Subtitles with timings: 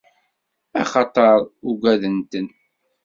[0.81, 1.35] Axaṭer
[1.67, 2.47] ugwaden-ten.